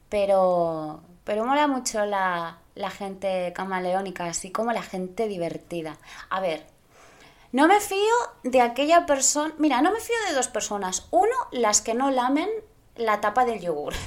Pero, 0.09 1.00
pero 1.25 1.45
mola 1.45 1.66
mucho 1.66 2.05
la, 2.07 2.59
la 2.76 2.90
gente 2.90 3.52
camaleónica, 3.55 4.26
así 4.26 4.52
como 4.52 4.73
la 4.73 4.83
gente 4.83 5.26
divertida. 5.26 5.97
A 6.31 6.40
ver, 6.40 6.66
no 7.52 7.69
me 7.69 7.81
fío 7.81 8.14
de 8.43 8.61
aquella 8.61 9.07
persona. 9.07 9.55
Mira, 9.59 9.81
no 9.81 9.93
me 9.93 10.00
fío 10.00 10.16
de 10.28 10.35
dos 10.35 10.49
personas. 10.49 11.09
Uno, 11.11 11.35
las 11.52 11.81
que 11.81 11.95
no 11.95 12.11
lamen 12.11 12.49
la 12.97 13.21
tapa 13.21 13.45
del 13.45 13.61
yogur. 13.61 13.95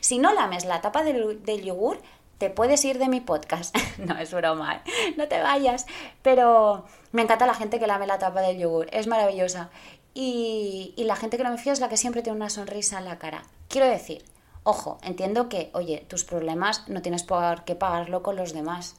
Si 0.00 0.16
no 0.16 0.32
lames 0.32 0.64
la 0.64 0.80
tapa 0.80 1.02
del, 1.02 1.62
yogur, 1.62 2.00
te 2.38 2.50
puedes 2.50 2.84
ir 2.84 2.98
de 2.98 3.08
mi 3.08 3.20
podcast. 3.20 3.76
no, 3.98 4.18
es 4.18 4.32
broma, 4.32 4.76
¿eh? 4.76 5.14
no 5.16 5.28
te 5.28 5.40
vayas. 5.40 5.86
Pero 6.22 6.84
me 7.12 7.22
encanta 7.22 7.46
la 7.46 7.54
gente 7.54 7.78
que 7.78 7.86
lame 7.86 8.06
la 8.06 8.18
tapa 8.18 8.40
del 8.40 8.58
yogur. 8.58 8.88
Es 8.92 9.06
maravillosa. 9.06 9.70
Y, 10.14 10.94
la 10.96 11.16
gente 11.16 11.36
que 11.36 11.44
no 11.44 11.50
me 11.50 11.58
fío 11.58 11.72
es 11.72 11.80
la 11.80 11.88
que 11.88 11.96
siempre 11.96 12.22
tiene 12.22 12.36
una 12.36 12.48
sonrisa 12.48 12.98
en 12.98 13.04
la 13.04 13.18
cara. 13.18 13.44
Quiero 13.68 13.86
decir, 13.86 14.24
ojo, 14.62 14.98
entiendo 15.02 15.48
que, 15.48 15.70
oye, 15.74 16.06
tus 16.08 16.24
problemas 16.24 16.88
no 16.88 17.02
tienes 17.02 17.22
por 17.22 17.64
qué 17.64 17.74
pagarlo 17.74 18.22
con 18.22 18.34
los 18.36 18.54
demás. 18.54 18.96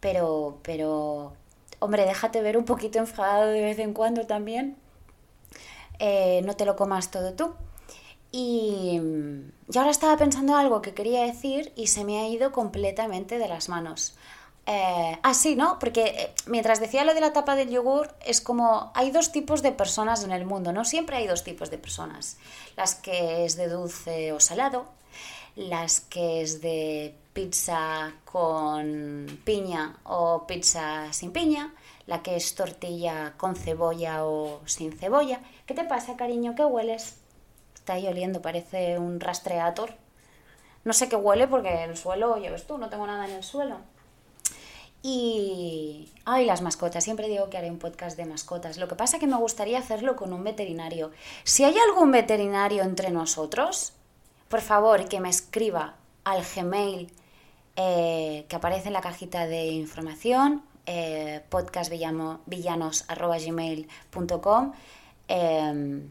Pero, 0.00 0.58
pero 0.62 1.34
hombre, 1.78 2.06
déjate 2.06 2.40
ver 2.40 2.56
un 2.56 2.64
poquito 2.64 2.98
enfadado 2.98 3.48
de 3.48 3.62
vez 3.62 3.78
en 3.78 3.92
cuando 3.92 4.26
también. 4.26 4.76
Eh, 5.98 6.40
no 6.44 6.54
te 6.54 6.64
lo 6.64 6.74
comas 6.76 7.10
todo 7.10 7.34
tú. 7.34 7.54
Y, 8.36 9.00
ahora 9.76 9.92
estaba 9.92 10.16
pensando 10.16 10.56
algo 10.56 10.82
que 10.82 10.92
quería 10.92 11.22
decir 11.22 11.72
y 11.76 11.86
se 11.86 12.02
me 12.02 12.18
ha 12.18 12.26
ido 12.26 12.50
completamente 12.50 13.38
de 13.38 13.46
las 13.46 13.68
manos. 13.68 14.16
Eh, 14.66 15.16
ah, 15.22 15.34
sí, 15.34 15.54
¿no? 15.54 15.78
Porque 15.78 16.02
eh, 16.02 16.34
mientras 16.46 16.80
decía 16.80 17.04
lo 17.04 17.14
de 17.14 17.20
la 17.20 17.32
tapa 17.32 17.54
del 17.54 17.70
yogur, 17.70 18.12
es 18.26 18.40
como 18.40 18.90
hay 18.96 19.12
dos 19.12 19.30
tipos 19.30 19.62
de 19.62 19.70
personas 19.70 20.24
en 20.24 20.32
el 20.32 20.46
mundo, 20.46 20.72
¿no? 20.72 20.84
Siempre 20.84 21.16
hay 21.16 21.28
dos 21.28 21.44
tipos 21.44 21.70
de 21.70 21.78
personas. 21.78 22.36
Las 22.76 22.96
que 22.96 23.44
es 23.44 23.54
de 23.54 23.68
dulce 23.68 24.32
o 24.32 24.40
salado, 24.40 24.86
las 25.54 26.00
que 26.00 26.42
es 26.42 26.60
de 26.60 27.14
pizza 27.34 28.14
con 28.24 29.42
piña 29.44 29.96
o 30.02 30.44
pizza 30.48 31.12
sin 31.12 31.30
piña, 31.30 31.72
la 32.08 32.20
que 32.20 32.34
es 32.34 32.56
tortilla 32.56 33.34
con 33.36 33.54
cebolla 33.54 34.24
o 34.24 34.60
sin 34.66 34.90
cebolla. 34.98 35.40
¿Qué 35.66 35.74
te 35.74 35.84
pasa, 35.84 36.16
cariño? 36.16 36.56
¿Qué 36.56 36.64
hueles? 36.64 37.18
Está 37.84 37.92
ahí 37.92 38.06
oliendo, 38.08 38.40
parece 38.40 38.98
un 38.98 39.20
rastreator. 39.20 39.90
No 40.84 40.94
sé 40.94 41.06
qué 41.10 41.16
huele 41.16 41.46
porque 41.46 41.84
el 41.84 41.98
suelo, 41.98 42.38
ya 42.38 42.50
ves 42.50 42.66
tú, 42.66 42.78
no 42.78 42.88
tengo 42.88 43.06
nada 43.06 43.26
en 43.26 43.32
el 43.32 43.44
suelo. 43.44 43.76
Y. 45.02 46.08
Ay, 46.24 46.46
las 46.46 46.62
mascotas. 46.62 47.04
Siempre 47.04 47.28
digo 47.28 47.50
que 47.50 47.58
haré 47.58 47.70
un 47.70 47.78
podcast 47.78 48.16
de 48.16 48.24
mascotas. 48.24 48.78
Lo 48.78 48.88
que 48.88 48.94
pasa 48.94 49.18
es 49.18 49.20
que 49.20 49.26
me 49.26 49.36
gustaría 49.36 49.78
hacerlo 49.78 50.16
con 50.16 50.32
un 50.32 50.42
veterinario. 50.42 51.10
Si 51.42 51.62
hay 51.62 51.76
algún 51.90 52.10
veterinario 52.10 52.84
entre 52.84 53.10
nosotros, 53.10 53.92
por 54.48 54.62
favor, 54.62 55.06
que 55.06 55.20
me 55.20 55.28
escriba 55.28 55.96
al 56.24 56.42
Gmail 56.42 57.12
eh, 57.76 58.46
que 58.48 58.56
aparece 58.56 58.86
en 58.86 58.94
la 58.94 59.02
cajita 59.02 59.46
de 59.46 59.66
información, 59.66 60.62
eh, 60.86 61.42
em, 65.28 66.08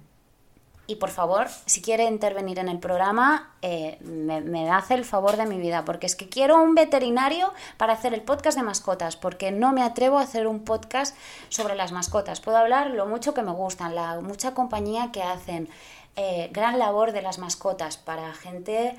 y 0.85 0.95
por 0.95 1.09
favor, 1.09 1.47
si 1.65 1.81
quiere 1.81 2.03
intervenir 2.05 2.59
en 2.59 2.67
el 2.67 2.77
programa, 2.77 3.53
eh, 3.61 3.97
me, 4.01 4.69
hace 4.69 4.95
el 4.95 5.05
favor 5.05 5.37
de 5.37 5.45
mi 5.45 5.57
vida, 5.57 5.85
porque 5.85 6.05
es 6.05 6.17
que 6.17 6.27
quiero 6.27 6.61
un 6.61 6.75
veterinario 6.75 7.53
para 7.77 7.93
hacer 7.93 8.13
el 8.13 8.21
podcast 8.21 8.57
de 8.57 8.63
mascotas, 8.63 9.15
porque 9.15 9.51
no 9.51 9.71
me 9.71 9.81
atrevo 9.81 10.17
a 10.17 10.23
hacer 10.23 10.45
un 10.45 10.65
podcast 10.65 11.15
sobre 11.47 11.75
las 11.75 11.93
mascotas. 11.93 12.41
Puedo 12.41 12.57
hablar 12.57 12.91
lo 12.91 13.05
mucho 13.05 13.33
que 13.33 13.43
me 13.43 13.53
gustan, 13.53 13.95
la 13.95 14.19
mucha 14.19 14.53
compañía 14.53 15.11
que 15.13 15.23
hacen, 15.23 15.69
eh, 16.17 16.49
gran 16.51 16.77
labor 16.77 17.13
de 17.13 17.21
las 17.21 17.39
mascotas 17.39 17.95
para 17.95 18.33
gente 18.33 18.95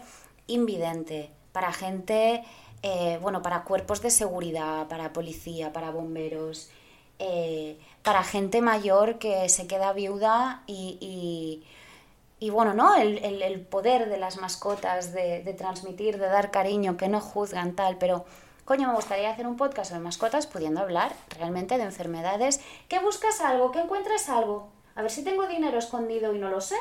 invidente, 0.46 1.30
para 1.52 1.70
gente, 1.70 2.44
eh, 2.82 3.18
bueno, 3.20 3.42
para 3.42 3.62
cuerpos 3.64 4.00
de 4.00 4.10
seguridad, 4.10 4.88
para 4.88 5.12
policía, 5.12 5.72
para 5.74 5.90
bomberos, 5.90 6.70
para 8.04 8.22
gente 8.22 8.60
mayor 8.60 9.18
que 9.18 9.48
se 9.48 9.66
queda 9.66 9.94
viuda 9.94 10.62
y, 10.66 11.64
y, 12.38 12.50
bueno, 12.50 12.74
¿no? 12.74 12.94
El, 12.94 13.60
poder 13.62 14.10
de 14.10 14.18
las 14.18 14.36
mascotas, 14.36 15.14
de, 15.14 15.54
transmitir, 15.56 16.18
de 16.18 16.26
dar 16.26 16.50
cariño, 16.50 16.98
que 16.98 17.08
no 17.08 17.20
juzgan 17.20 17.74
tal, 17.74 17.96
pero 17.96 18.26
coño, 18.66 18.88
me 18.88 18.94
gustaría 18.94 19.30
hacer 19.30 19.46
un 19.46 19.56
podcast 19.56 19.90
sobre 19.90 20.02
mascotas 20.02 20.46
pudiendo 20.46 20.80
hablar 20.80 21.16
realmente 21.30 21.78
de 21.78 21.84
enfermedades, 21.84 22.60
que 22.88 22.98
buscas 22.98 23.40
algo, 23.40 23.72
que 23.72 23.80
encuentras 23.80 24.28
algo, 24.28 24.68
a 24.94 25.00
ver 25.00 25.10
si 25.10 25.24
tengo 25.24 25.46
dinero 25.46 25.78
escondido 25.78 26.34
y 26.34 26.38
no 26.38 26.50
lo 26.50 26.60
sé. 26.60 26.76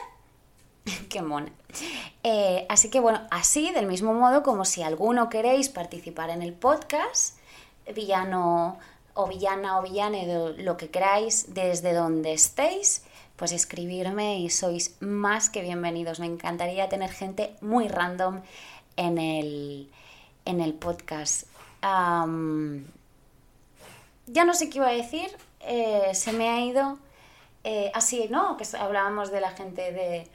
Qué 1.10 1.22
mona. 1.22 1.54
Eh, 2.24 2.66
así 2.68 2.90
que 2.90 3.00
bueno, 3.00 3.22
así 3.32 3.72
del 3.72 3.88
mismo 3.88 4.14
modo 4.14 4.44
como 4.44 4.66
si 4.66 4.84
alguno 4.84 5.30
queréis 5.30 5.70
participar 5.70 6.32
en 6.32 6.42
el 6.42 6.52
podcast, 6.52 7.38
villano 7.96 8.78
o 9.14 9.28
villana 9.28 9.80
o 9.80 9.84
villane, 9.84 10.54
lo 10.58 10.78
que 10.78 10.90
queráis, 10.90 11.54
desde 11.54 11.94
donde 11.94 12.34
estéis, 12.34 13.04
pues 13.36 13.52
escribirme 13.52 14.40
y 14.40 14.50
sois 14.50 14.96
más 15.00 15.50
que 15.50 15.62
bienvenidos. 15.62 16.20
Me 16.20 16.26
encantaría 16.26 16.90
tener 16.90 17.12
gente 17.12 17.56
muy 17.62 17.88
random 17.88 18.42
en 18.98 19.18
el, 19.18 19.90
en 20.46 20.62
el 20.62 20.74
podcast. 20.74 21.48
ya 21.82 22.26
no 24.46 24.54
sé 24.54 24.70
qué 24.70 24.78
iba 24.78 24.88
a 24.88 24.94
decir, 24.94 25.30
eh, 25.62 26.12
se 26.14 26.34
me 26.34 26.50
ha 26.50 26.62
ido. 26.62 26.98
Eh, 27.66 27.92
así, 27.94 28.28
¿no? 28.30 28.58
Que 28.58 28.66
hablábamos 28.78 29.32
de 29.32 29.40
la 29.40 29.52
gente 29.52 29.94
de, 29.94 30.28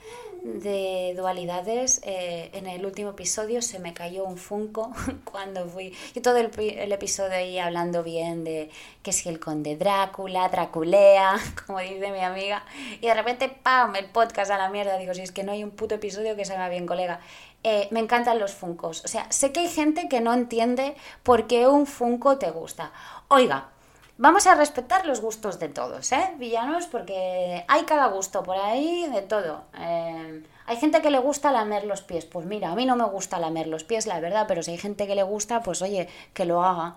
de 0.42 1.14
dualidades. 1.16 2.00
Eh, 2.04 2.50
en 2.52 2.66
el 2.66 2.84
último 2.84 3.10
episodio 3.10 3.62
se 3.62 3.78
me 3.78 3.94
cayó 3.94 4.24
un 4.24 4.36
funko 4.36 4.92
cuando 5.24 5.66
fui. 5.66 5.94
Y 6.14 6.20
todo 6.20 6.36
el, 6.36 6.50
el, 6.58 6.92
episodio 6.92 7.34
ahí 7.34 7.58
hablando 7.58 8.02
bien 8.02 8.44
de 8.44 8.70
que 9.02 9.12
si 9.12 9.28
el 9.28 9.40
conde 9.40 9.76
Drácula, 9.76 10.48
Draculea, 10.48 11.36
como 11.66 11.80
dice 11.80 12.10
mi 12.12 12.20
amiga. 12.20 12.64
Y 13.00 13.06
de 13.06 13.14
repente, 13.14 13.48
¡pam! 13.48 13.96
El 13.96 14.06
podcast 14.06 14.50
a 14.50 14.58
la 14.58 14.68
mierda. 14.68 14.98
Digo, 14.98 15.14
si 15.14 15.22
es 15.22 15.32
que 15.32 15.44
no 15.44 15.52
hay 15.52 15.64
un 15.64 15.70
puto 15.70 15.96
episodio 15.96 16.36
que 16.36 16.44
salga 16.44 16.68
bien, 16.68 16.86
colega. 16.86 17.20
Eh, 17.64 17.88
me 17.90 18.00
encantan 18.00 18.38
los 18.38 18.52
funcos. 18.54 19.04
O 19.04 19.08
sea, 19.08 19.30
sé 19.30 19.52
que 19.52 19.60
hay 19.60 19.68
gente 19.68 20.08
que 20.08 20.20
no 20.20 20.32
entiende 20.32 20.94
por 21.22 21.46
qué 21.46 21.66
un 21.66 21.86
funko 21.86 22.38
te 22.38 22.50
gusta. 22.50 22.92
Oiga, 23.28 23.70
Vamos 24.20 24.48
a 24.48 24.56
respetar 24.56 25.06
los 25.06 25.20
gustos 25.20 25.60
de 25.60 25.68
todos, 25.68 26.10
¿eh? 26.10 26.34
Villanos, 26.38 26.86
porque 26.86 27.64
hay 27.68 27.84
cada 27.84 28.08
gusto 28.08 28.42
por 28.42 28.56
ahí 28.56 29.06
de 29.06 29.22
todo. 29.22 29.62
Eh, 29.78 30.42
hay 30.66 30.76
gente 30.76 31.00
que 31.00 31.12
le 31.12 31.20
gusta 31.20 31.52
lamer 31.52 31.84
los 31.84 32.02
pies. 32.02 32.24
Pues 32.24 32.44
mira, 32.44 32.72
a 32.72 32.74
mí 32.74 32.84
no 32.84 32.96
me 32.96 33.04
gusta 33.04 33.38
lamer 33.38 33.68
los 33.68 33.84
pies, 33.84 34.08
la 34.08 34.18
verdad, 34.18 34.46
pero 34.48 34.64
si 34.64 34.72
hay 34.72 34.78
gente 34.78 35.06
que 35.06 35.14
le 35.14 35.22
gusta, 35.22 35.62
pues 35.62 35.82
oye, 35.82 36.08
que 36.34 36.46
lo 36.46 36.64
haga. 36.64 36.96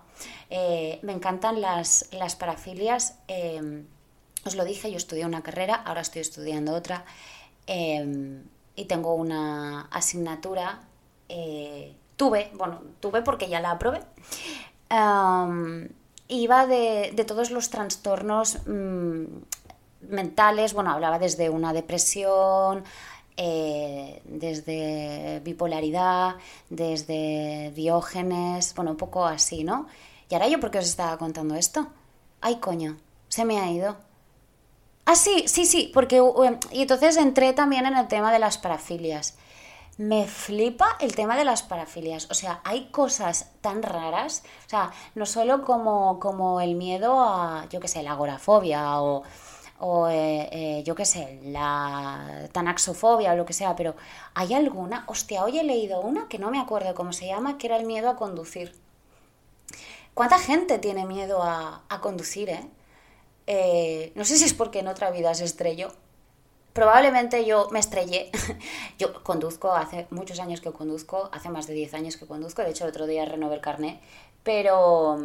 Eh, 0.49 0.97
me 1.03 1.13
encantan 1.13 1.61
las, 1.61 2.09
las 2.11 2.35
parafilias. 2.35 3.19
Eh, 3.27 3.83
os 4.43 4.55
lo 4.55 4.65
dije, 4.65 4.89
yo 4.89 4.97
estudié 4.97 5.23
una 5.23 5.43
carrera, 5.43 5.75
ahora 5.75 6.01
estoy 6.01 6.21
estudiando 6.21 6.73
otra. 6.73 7.05
y 7.67 8.85
tengo 8.85 9.13
una 9.13 9.81
asignatura. 9.91 10.81
tuve, 12.15 12.49
bueno, 12.55 12.81
tuve 12.99 13.21
porque 13.21 13.47
ya 13.47 13.61
la 13.61 13.71
aprobé 13.71 14.01
iba 16.31 16.65
de, 16.65 17.13
todos 17.27 17.51
los 17.51 17.69
trastornos 17.69 18.59
mm, 18.65 19.25
mentales, 20.09 20.73
bueno, 20.73 20.91
hablaba 20.91 21.19
desde 21.19 21.49
una 21.49 21.73
depresión, 21.73 22.83
eh, 23.37 24.21
desde 24.25 25.41
bipolaridad, 25.43 26.35
desde 26.69 27.71
diógenes, 27.75 28.73
bueno, 28.75 28.91
un 28.91 28.97
poco 28.97 29.25
así, 29.25 29.63
¿no? 29.63 29.87
Y 30.29 30.33
ahora 30.33 30.47
yo, 30.47 30.59
¿por 30.59 30.71
qué 30.71 30.79
os 30.79 30.87
estaba 30.87 31.17
contando 31.17 31.55
esto? 31.55 31.87
Ay, 32.39 32.55
coño, 32.55 32.97
se 33.27 33.43
me 33.43 33.59
ha 33.59 33.69
ido. 33.69 33.97
Ah, 35.05 35.15
sí, 35.15 35.43
sí, 35.47 35.65
sí, 35.65 35.91
porque... 35.93 36.21
Y 36.71 36.81
entonces 36.81 37.17
entré 37.17 37.53
también 37.53 37.85
en 37.85 37.97
el 37.97 38.07
tema 38.07 38.31
de 38.31 38.39
las 38.39 38.57
parafilias 38.57 39.35
me 40.01 40.25
flipa 40.25 40.97
el 40.99 41.15
tema 41.15 41.37
de 41.37 41.45
las 41.45 41.61
parafilias. 41.61 42.27
O 42.31 42.33
sea, 42.33 42.59
hay 42.63 42.85
cosas 42.87 43.51
tan 43.61 43.83
raras. 43.83 44.43
O 44.65 44.69
sea, 44.69 44.91
no 45.13 45.27
solo 45.27 45.61
como, 45.63 46.19
como 46.19 46.59
el 46.59 46.73
miedo 46.73 47.21
a, 47.21 47.67
yo 47.69 47.79
qué 47.79 47.87
sé, 47.87 48.01
la 48.01 48.13
agorafobia 48.13 48.99
o, 48.99 49.21
o 49.79 50.07
eh, 50.09 50.49
eh, 50.51 50.83
yo 50.83 50.95
qué 50.95 51.05
sé, 51.05 51.39
la 51.43 52.49
tanaxofobia 52.51 53.33
o 53.33 53.35
lo 53.35 53.45
que 53.45 53.53
sea, 53.53 53.75
pero 53.75 53.95
hay 54.33 54.55
alguna, 54.55 55.03
hostia, 55.07 55.43
hoy 55.43 55.59
he 55.59 55.63
leído 55.63 56.01
una 56.01 56.27
que 56.27 56.39
no 56.39 56.49
me 56.49 56.59
acuerdo 56.59 56.95
cómo 56.95 57.13
se 57.13 57.27
llama, 57.27 57.59
que 57.59 57.67
era 57.67 57.77
el 57.77 57.85
miedo 57.85 58.09
a 58.09 58.15
conducir. 58.15 58.73
¿Cuánta 60.15 60.39
gente 60.39 60.79
tiene 60.79 61.05
miedo 61.05 61.43
a, 61.43 61.83
conducir, 62.01 62.49
eh? 62.49 62.67
eh 63.45 64.11
no 64.15 64.25
sé 64.25 64.37
si 64.37 64.45
es 64.45 64.53
porque 64.55 64.79
en 64.79 64.87
otra 64.87 65.11
vida 65.11 65.33
se 65.35 65.45
estrelló 65.45 65.93
probablemente 66.73 67.45
yo 67.45 67.69
me 67.71 67.79
estrellé. 67.79 68.31
yo 68.99 69.23
conduzco, 69.23 69.73
hace 69.73 70.07
muchos 70.09 70.39
años 70.39 70.61
que 70.61 70.71
conduzco, 70.71 71.29
hace 71.31 71.49
más 71.49 71.67
de 71.67 71.73
10 71.73 71.93
años 71.93 72.17
que 72.17 72.25
conduzco, 72.25 72.61
de 72.61 72.71
hecho 72.71 72.85
el 72.85 72.91
otro 72.91 73.07
día 73.07 73.25
renové 73.25 73.55
el 73.55 73.61
carnet, 73.61 73.99
pero... 74.43 75.17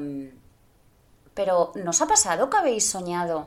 Pero 1.35 1.73
¿nos 1.75 2.01
ha 2.01 2.07
pasado 2.07 2.49
que 2.49 2.57
habéis 2.57 2.89
soñado 2.89 3.47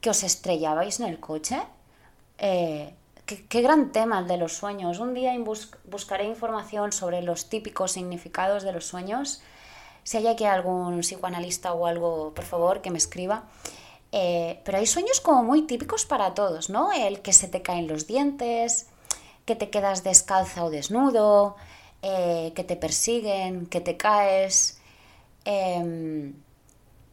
que 0.00 0.10
os 0.10 0.24
estrellabais 0.24 0.98
en 0.98 1.06
el 1.06 1.20
coche? 1.20 1.62
Eh, 2.38 2.92
qué, 3.24 3.62
gran 3.62 3.92
tema 3.92 4.18
el 4.18 4.26
de 4.26 4.36
los 4.36 4.54
sueños. 4.54 4.98
Un 4.98 5.14
día 5.14 5.32
buscaré 5.84 6.24
información 6.24 6.92
sobre 6.92 7.22
los 7.22 7.48
típicos 7.48 7.92
significados 7.92 8.62
de 8.62 8.72
los 8.72 8.86
sueños. 8.86 9.42
Si 10.02 10.16
hay 10.16 10.26
aquí 10.26 10.44
algún 10.44 11.00
psicoanalista 11.00 11.72
o 11.72 11.86
algo, 11.86 12.32
por 12.34 12.44
favor, 12.44 12.80
que 12.82 12.90
me 12.90 12.98
escriba. 12.98 13.44
Eh, 14.12 14.60
pero 14.64 14.78
hay 14.78 14.86
sueños 14.86 15.20
como 15.20 15.44
muy 15.44 15.62
típicos 15.62 16.04
para 16.04 16.34
todos, 16.34 16.70
¿no? 16.70 16.92
El 16.92 17.22
que 17.22 17.32
se 17.32 17.48
te 17.48 17.62
caen 17.62 17.86
los 17.86 18.06
dientes, 18.06 18.86
que 19.44 19.56
te 19.56 19.70
quedas 19.70 20.02
descalza 20.02 20.64
o 20.64 20.70
desnudo, 20.70 21.56
eh, 22.02 22.52
que 22.54 22.64
te 22.64 22.76
persiguen, 22.76 23.66
que 23.66 23.80
te 23.80 23.96
caes. 23.96 24.80
Em, 25.44 26.34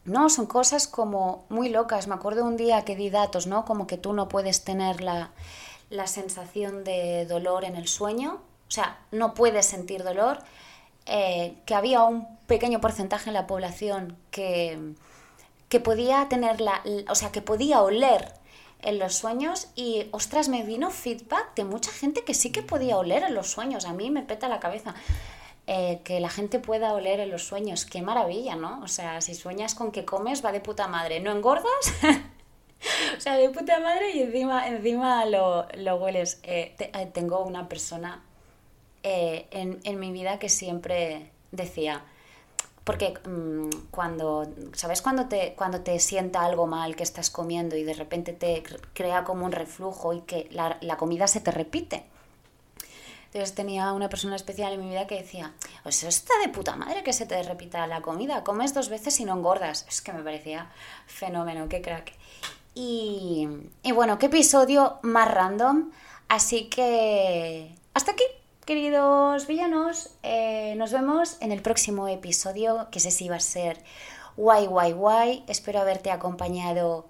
no, 0.05 0.29
son 0.29 0.47
cosas 0.47 0.87
como 0.87 1.45
muy 1.49 1.69
locas. 1.69 2.07
Me 2.07 2.15
acuerdo 2.15 2.45
un 2.45 2.57
día 2.57 2.83
que 2.85 2.95
di 2.95 3.09
datos, 3.09 3.47
¿no? 3.47 3.65
Como 3.65 3.87
que 3.87 3.97
tú 3.97 4.13
no 4.13 4.27
puedes 4.27 4.63
tener 4.63 5.01
la, 5.01 5.31
la 5.89 6.07
sensación 6.07 6.83
de 6.83 7.25
dolor 7.25 7.65
en 7.65 7.75
el 7.75 7.87
sueño, 7.87 8.41
o 8.67 8.71
sea, 8.71 8.99
no 9.11 9.33
puedes 9.33 9.65
sentir 9.65 10.03
dolor, 10.03 10.39
eh, 11.05 11.55
que 11.65 11.73
había 11.75 12.03
un 12.03 12.37
pequeño 12.47 12.81
porcentaje 12.81 13.29
en 13.29 13.33
la 13.33 13.47
población 13.47 14.17
que, 14.31 14.93
que 15.69 15.79
podía 15.79 16.27
tener 16.29 16.61
la, 16.61 16.81
o 17.09 17.15
sea, 17.15 17.31
que 17.31 17.41
podía 17.41 17.81
oler 17.81 18.33
en 18.81 18.99
los 18.99 19.15
sueños 19.15 19.67
y, 19.75 20.07
ostras, 20.11 20.49
me 20.49 20.63
vino 20.63 20.91
feedback 20.91 21.55
de 21.55 21.65
mucha 21.65 21.91
gente 21.91 22.23
que 22.23 22.33
sí 22.33 22.51
que 22.51 22.61
podía 22.61 22.97
oler 22.97 23.23
en 23.23 23.33
los 23.33 23.49
sueños, 23.49 23.85
a 23.85 23.93
mí 23.93 24.09
me 24.11 24.23
peta 24.23 24.47
la 24.47 24.59
cabeza. 24.59 24.95
Eh, 25.69 25.99
que 26.05 26.21
la 26.21 26.29
gente 26.29 26.59
pueda 26.59 26.93
oler 26.93 27.19
en 27.19 27.29
los 27.29 27.43
sueños, 27.43 27.85
qué 27.85 28.01
maravilla, 28.01 28.55
¿no? 28.55 28.79
O 28.83 28.87
sea, 28.87 29.19
si 29.19 29.35
sueñas 29.35 29.75
con 29.75 29.91
que 29.91 30.05
comes, 30.05 30.43
va 30.45 30.53
de 30.53 30.61
puta 30.61 30.87
madre. 30.87 31.19
¿No 31.19 31.29
engordas? 31.29 31.67
o 33.17 33.19
sea, 33.19 33.35
de 33.35 33.49
puta 33.49 33.77
madre 33.81 34.11
y 34.11 34.21
encima, 34.21 34.65
encima 34.69 35.25
lo, 35.25 35.67
lo 35.75 35.95
hueles. 35.97 36.39
Eh, 36.43 36.73
eh, 36.79 37.09
tengo 37.13 37.43
una 37.43 37.67
persona 37.67 38.23
en, 39.03 39.81
en, 39.83 39.99
mi 39.99 40.13
vida 40.13 40.39
que 40.39 40.47
siempre 40.47 41.31
decía, 41.51 42.05
porque 42.87 43.15
mm, 43.27 43.89
cuando, 43.91 44.47
¿sabes? 44.71 45.01
Cuando 45.01 45.25
te, 45.25 45.53
cuando 45.57 45.81
te 45.81 45.99
sienta 45.99 46.45
algo 46.45 46.67
mal 46.67 46.95
que 46.95 47.03
estás 47.03 47.29
comiendo 47.29 47.75
y 47.75 47.83
de 47.83 47.93
repente 47.93 48.31
te 48.31 48.63
crea 48.93 49.25
como 49.25 49.45
un 49.45 49.51
reflujo 49.51 50.13
y 50.13 50.21
que 50.21 50.47
la, 50.51 50.77
la 50.79 50.95
comida 50.95 51.27
se 51.27 51.41
te 51.41 51.51
repite. 51.51 52.05
Entonces 53.25 53.53
tenía 53.53 53.91
una 53.91 54.07
persona 54.07 54.37
especial 54.37 54.71
en 54.71 54.79
mi 54.79 54.89
vida 54.89 55.05
que 55.05 55.15
decía, 55.15 55.51
pues 55.83 55.97
eso 55.97 56.07
está 56.07 56.33
de 56.39 56.47
puta 56.47 56.77
madre 56.77 57.03
que 57.03 57.11
se 57.11 57.25
te 57.25 57.43
repita 57.43 57.85
la 57.87 58.01
comida, 58.01 58.45
comes 58.45 58.73
dos 58.73 58.87
veces 58.87 59.19
y 59.19 59.25
no 59.25 59.33
engordas. 59.33 59.85
Es 59.89 59.99
que 60.01 60.13
me 60.13 60.23
parecía 60.23 60.71
fenómeno, 61.07 61.67
qué 61.67 61.81
crack. 61.81 62.13
Y, 62.73 63.49
bueno, 63.93 64.17
qué 64.17 64.27
episodio 64.27 64.99
más 65.01 65.29
random. 65.29 65.91
Así 66.29 66.69
que 66.69 67.75
hasta 67.93 68.13
aquí, 68.13 68.23
queridos 68.67 69.47
villanos. 69.47 70.09
Eh, 70.23 70.75
nos 70.75 70.91
vemos 70.91 71.37
en 71.39 71.53
el 71.53 71.61
próximo 71.61 72.09
episodio, 72.09 72.89
que 72.91 72.99
sé 72.99 73.11
si 73.11 73.29
va 73.29 73.37
a 73.37 73.39
ser 73.39 73.81
guay, 74.35 74.67
guay, 74.67 74.91
guay. 74.91 75.45
Espero 75.47 75.79
haberte 75.79 76.11
acompañado 76.11 77.05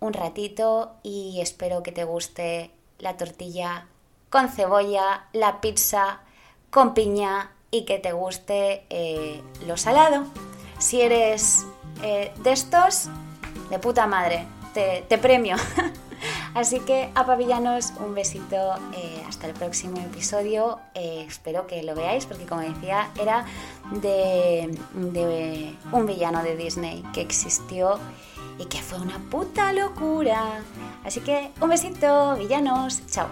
un 0.00 0.14
ratito 0.14 0.94
y 1.02 1.38
espero 1.42 1.82
que 1.82 1.92
te 1.92 2.04
guste 2.04 2.70
la 2.98 3.18
tortilla 3.18 3.88
con 4.30 4.48
cebolla, 4.48 5.26
la 5.34 5.60
pizza 5.60 6.20
con 6.70 6.94
piña 6.94 7.52
y 7.70 7.84
que 7.84 7.98
te 7.98 8.12
guste 8.12 8.86
eh, 8.88 9.42
lo 9.66 9.76
salado. 9.76 10.24
Si 10.78 11.02
eres 11.02 11.66
eh, 12.02 12.32
de 12.42 12.52
estos, 12.52 13.10
de 13.68 13.78
puta 13.78 14.06
madre 14.06 14.46
te, 14.72 15.18
premio. 15.18 15.56
Así 16.54 16.80
que 16.80 17.10
a 17.14 17.24
pavillanos, 17.24 17.94
un 17.98 18.14
besito, 18.14 18.74
eh, 18.94 19.22
hasta 19.26 19.46
el 19.46 19.54
próximo 19.54 19.96
episodio. 19.98 20.80
Eh, 20.94 21.24
espero 21.26 21.66
que 21.66 21.82
lo 21.82 21.94
veáis 21.94 22.26
porque 22.26 22.44
como 22.44 22.60
decía, 22.60 23.10
era 23.18 23.46
de, 24.02 24.78
de 24.94 25.74
un 25.92 26.06
villano 26.06 26.42
de 26.42 26.56
Disney 26.56 27.02
que 27.14 27.22
existió 27.22 27.98
y 28.58 28.66
que 28.66 28.78
fue 28.78 29.00
una 29.00 29.18
puta 29.30 29.72
locura. 29.72 30.62
Así 31.04 31.20
que 31.20 31.50
un 31.60 31.70
besito, 31.70 32.36
villanos, 32.36 33.02
chao. 33.06 33.28